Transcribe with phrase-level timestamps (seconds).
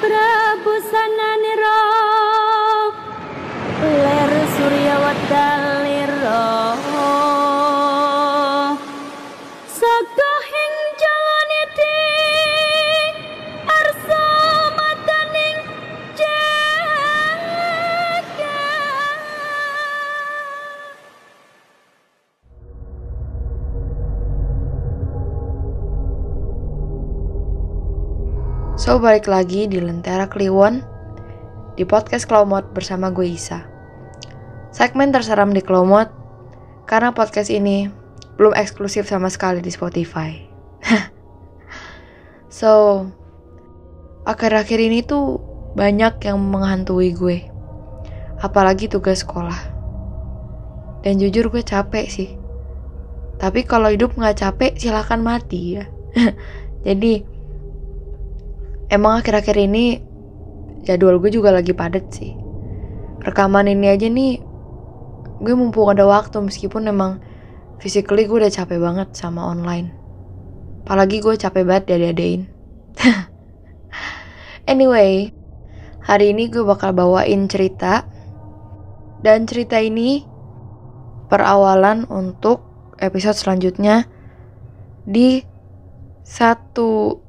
[0.00, 1.25] Prabu Sana
[28.86, 30.78] So, balik lagi di Lentera Kliwon
[31.74, 33.66] di podcast Klomot bersama gue Isa.
[34.70, 36.06] Segmen terseram di Klomot
[36.86, 37.90] karena podcast ini
[38.38, 40.38] belum eksklusif sama sekali di Spotify.
[42.62, 43.02] so,
[44.22, 45.42] akhir-akhir ini tuh
[45.74, 47.42] banyak yang menghantui gue.
[48.38, 49.66] Apalagi tugas sekolah.
[51.02, 52.30] Dan jujur gue capek sih.
[53.42, 55.90] Tapi kalau hidup nggak capek silahkan mati ya.
[56.86, 57.34] Jadi
[58.92, 60.00] emang akhir-akhir ini
[60.86, 62.32] jadwal gue juga lagi padat sih.
[63.26, 64.38] Rekaman ini aja nih
[65.42, 67.20] gue mumpung ada waktu meskipun emang
[67.82, 69.92] physically gue udah capek banget sama online.
[70.86, 72.46] Apalagi gue capek banget diadain.
[74.72, 75.34] anyway,
[76.06, 78.06] hari ini gue bakal bawain cerita
[79.20, 80.22] dan cerita ini
[81.26, 82.62] perawalan untuk
[83.02, 84.06] episode selanjutnya
[85.02, 85.42] di
[86.22, 87.25] satu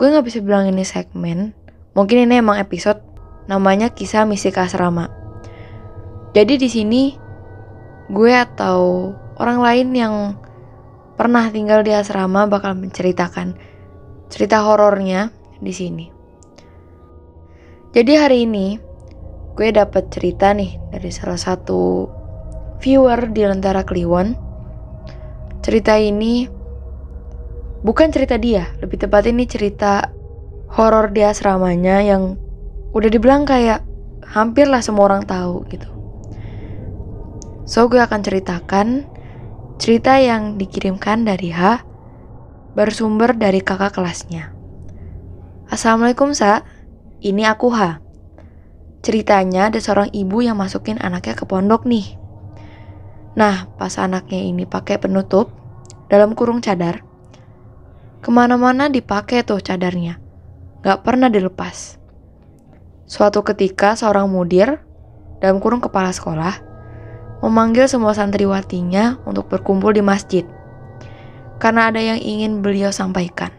[0.00, 1.52] gue nggak bisa bilang ini segmen.
[1.92, 3.04] Mungkin ini emang episode
[3.52, 5.12] namanya kisah misi asrama.
[6.32, 7.02] Jadi di sini
[8.08, 10.14] gue atau orang lain yang
[11.20, 13.60] pernah tinggal di asrama bakal menceritakan
[14.32, 16.06] cerita horornya di sini.
[17.92, 18.80] Jadi hari ini
[19.52, 22.08] gue dapat cerita nih dari salah satu
[22.80, 24.32] viewer di Lentera Kliwon.
[25.60, 26.59] Cerita ini
[27.80, 30.12] bukan cerita dia, lebih tepat ini cerita
[30.70, 32.36] horor di asramanya yang
[32.94, 33.82] udah dibilang kayak
[34.26, 35.88] hampir lah semua orang tahu gitu.
[37.66, 39.06] So gue akan ceritakan
[39.78, 41.86] cerita yang dikirimkan dari H
[42.74, 44.54] bersumber dari kakak kelasnya.
[45.70, 46.66] Assalamualaikum Sa,
[47.22, 48.02] ini aku H.
[49.00, 52.18] Ceritanya ada seorang ibu yang masukin anaknya ke pondok nih.
[53.38, 55.54] Nah, pas anaknya ini pakai penutup
[56.10, 57.06] dalam kurung cadar,
[58.20, 60.20] Ke mana-mana dipakai tuh cadarnya.
[60.84, 61.96] Gak pernah dilepas.
[63.08, 64.80] Suatu ketika seorang mudir,
[65.40, 66.60] dalam kurung kepala sekolah,
[67.40, 70.44] memanggil semua santriwatinya untuk berkumpul di masjid.
[71.56, 73.52] Karena ada yang ingin beliau sampaikan.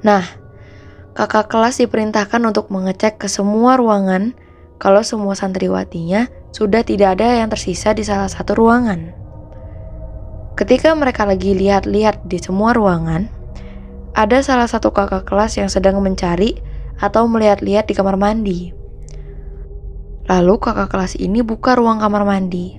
[0.00, 0.24] Nah,
[1.12, 4.36] kakak kelas diperintahkan untuk mengecek ke semua ruangan
[4.76, 9.25] kalau semua santriwatinya sudah tidak ada yang tersisa di salah satu ruangan.
[10.56, 13.28] Ketika mereka lagi lihat-lihat di semua ruangan,
[14.16, 16.56] ada salah satu kakak kelas yang sedang mencari
[16.96, 18.72] atau melihat-lihat di kamar mandi.
[20.24, 22.72] Lalu kakak kelas ini buka ruang kamar mandi.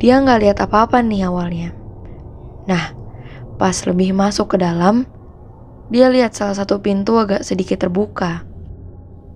[0.00, 1.76] Dia nggak lihat apa-apa nih awalnya.
[2.64, 2.96] Nah,
[3.60, 5.04] pas lebih masuk ke dalam,
[5.92, 8.40] dia lihat salah satu pintu agak sedikit terbuka.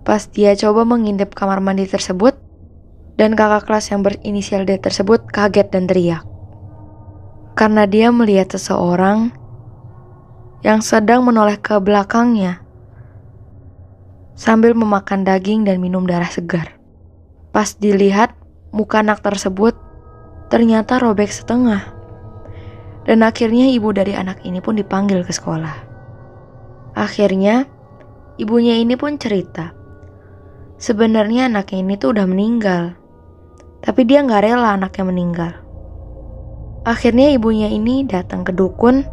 [0.00, 2.40] Pas dia coba mengintip kamar mandi tersebut,
[3.20, 6.37] dan kakak kelas yang berinisial D tersebut kaget dan teriak
[7.58, 9.34] karena dia melihat seseorang
[10.62, 12.62] yang sedang menoleh ke belakangnya
[14.38, 16.78] sambil memakan daging dan minum darah segar.
[17.50, 18.30] Pas dilihat,
[18.70, 19.74] muka anak tersebut
[20.46, 21.82] ternyata robek setengah.
[23.02, 25.74] Dan akhirnya ibu dari anak ini pun dipanggil ke sekolah.
[26.94, 27.66] Akhirnya,
[28.38, 29.74] ibunya ini pun cerita.
[30.78, 32.94] Sebenarnya anaknya ini tuh udah meninggal.
[33.82, 35.67] Tapi dia nggak rela anaknya meninggal.
[36.88, 39.04] Akhirnya ibunya ini datang ke dukun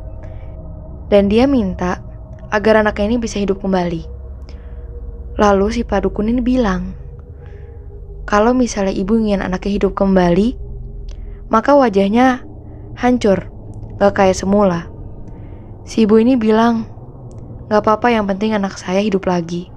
[1.12, 2.00] dan dia minta
[2.48, 4.07] agar anaknya ini bisa hidup kembali.
[5.36, 6.95] Lalu si Pak Dukun ini bilang,
[8.24, 10.56] kalau misalnya ibu ingin anaknya hidup kembali,
[11.51, 12.48] maka wajahnya
[12.95, 13.51] hancur,
[14.00, 14.88] gak kayak semula.
[15.83, 16.88] Si ibu ini bilang,
[17.68, 19.68] gak apa-apa yang penting anak saya hidup lagi.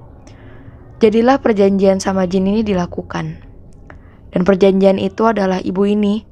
[1.03, 3.43] Jadilah perjanjian sama jin ini dilakukan.
[4.31, 6.28] Dan perjanjian itu adalah ibu ini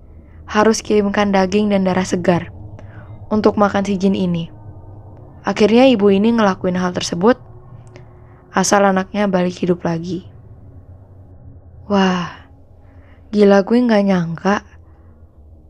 [0.46, 2.54] harus kirimkan daging dan darah segar
[3.28, 4.48] untuk makan si jin ini.
[5.46, 7.38] Akhirnya ibu ini ngelakuin hal tersebut
[8.54, 10.26] asal anaknya balik hidup lagi.
[11.87, 12.50] Wah,
[13.31, 14.64] gila gue nggak nyangka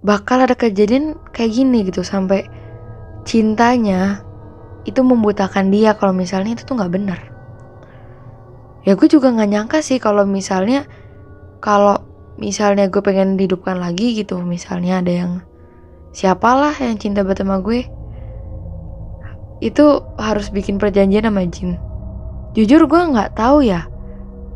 [0.07, 2.47] bakal ada kejadian kayak gini gitu sampai
[3.27, 4.23] cintanya
[4.87, 7.21] itu membutakan dia kalau misalnya itu tuh nggak benar.
[8.87, 10.87] Ya gue juga nggak nyangka sih kalau misalnya
[11.59, 12.07] kalau
[12.37, 15.33] misalnya gue pengen dihidupkan lagi gitu misalnya ada yang
[16.13, 17.89] siapalah yang cinta banget sama gue
[19.65, 19.85] itu
[20.21, 21.81] harus bikin perjanjian sama jin.
[22.53, 23.89] Jujur gue nggak tahu ya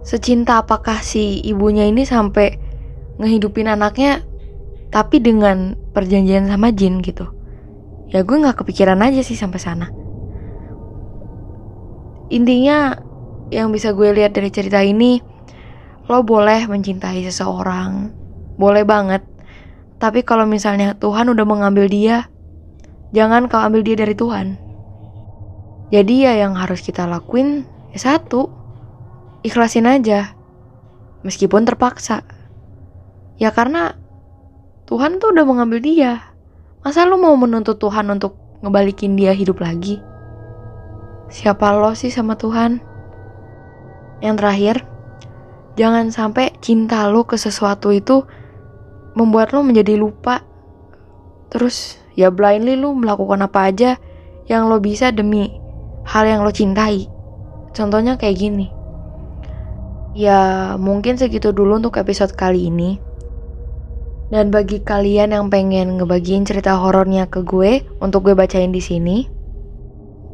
[0.00, 2.56] secinta apakah si ibunya ini sampai
[3.20, 4.24] ngehidupin anaknya
[4.88, 7.28] tapi dengan perjanjian sama jin gitu.
[8.12, 9.86] Ya gue nggak kepikiran aja sih sampai sana.
[12.32, 12.96] Intinya
[13.50, 15.29] yang bisa gue lihat dari cerita ini
[16.10, 18.10] lo boleh mencintai seseorang,
[18.58, 19.22] boleh banget.
[20.02, 22.26] Tapi kalau misalnya Tuhan udah mengambil dia,
[23.14, 24.58] jangan kau ambil dia dari Tuhan.
[25.94, 27.62] Jadi ya yang harus kita lakuin
[27.94, 28.50] ya satu,
[29.46, 30.34] ikhlasin aja.
[31.22, 32.26] Meskipun terpaksa.
[33.38, 33.94] Ya karena
[34.90, 36.34] Tuhan tuh udah mengambil dia.
[36.82, 38.34] Masa lu mau menuntut Tuhan untuk
[38.66, 40.02] ngebalikin dia hidup lagi?
[41.30, 42.82] Siapa lo sih sama Tuhan?
[44.18, 44.76] Yang terakhir,
[45.80, 48.28] jangan sampai cinta lo ke sesuatu itu
[49.16, 50.44] membuat lo menjadi lupa.
[51.48, 53.96] Terus ya blindly lo melakukan apa aja
[54.44, 55.48] yang lo bisa demi
[56.04, 57.08] hal yang lo cintai.
[57.72, 58.68] Contohnya kayak gini.
[60.12, 62.98] Ya, mungkin segitu dulu untuk episode kali ini.
[64.28, 69.26] Dan bagi kalian yang pengen ngebagiin cerita horornya ke gue untuk gue bacain di sini,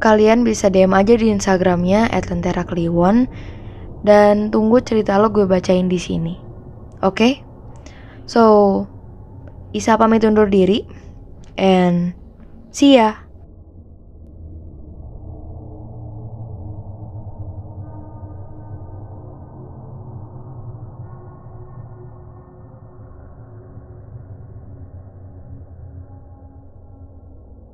[0.01, 3.25] kalian bisa DM aja di Instagramnya @lentera_kliwon
[4.01, 6.35] dan tunggu cerita lo gue bacain di sini.
[7.01, 7.13] Oke?
[7.13, 7.33] Okay?
[8.27, 8.43] So,
[9.71, 10.83] Isa pamit undur diri
[11.59, 12.17] and
[12.73, 13.26] see ya.